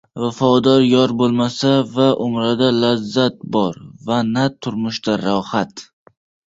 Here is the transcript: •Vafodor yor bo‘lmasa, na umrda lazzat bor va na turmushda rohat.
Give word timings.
•Vafodor 0.21 0.79
yor 0.93 1.11
bo‘lmasa, 1.19 1.73
na 1.97 2.07
umrda 2.27 2.71
lazzat 2.79 3.39
bor 3.57 3.81
va 4.09 4.19
na 4.35 4.51
turmushda 4.61 5.21
rohat. 5.29 5.89